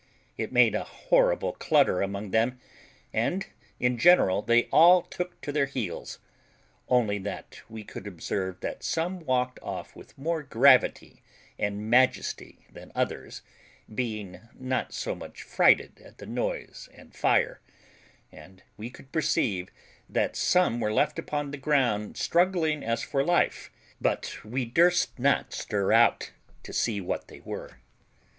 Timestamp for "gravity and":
10.41-11.87